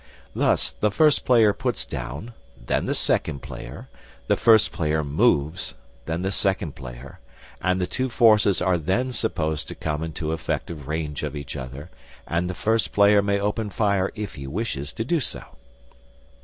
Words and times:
Thus 0.33 0.71
the 0.71 0.89
first 0.89 1.25
player 1.25 1.53
puts 1.53 1.85
down, 1.85 2.33
then 2.59 2.85
the 2.85 2.95
second 2.95 3.43
player, 3.43 3.87
the 4.25 4.35
first 4.35 4.71
player 4.71 5.03
moves, 5.03 5.75
then 6.07 6.23
the 6.23 6.31
second 6.31 6.73
player, 6.73 7.19
and 7.61 7.79
the 7.79 7.85
two 7.85 8.09
forces 8.09 8.63
are 8.63 8.79
then 8.79 9.11
supposed 9.11 9.67
to 9.67 9.75
come 9.75 10.01
into 10.03 10.33
effective 10.33 10.87
range 10.87 11.21
of 11.21 11.35
each 11.35 11.55
other 11.55 11.91
and 12.27 12.49
the 12.49 12.55
first 12.55 12.93
player 12.93 13.21
may 13.21 13.39
open 13.39 13.69
fire 13.69 14.11
if 14.15 14.33
he 14.33 14.47
wishes 14.47 14.91
to 14.93 15.05
do 15.05 15.19
so. 15.19 15.43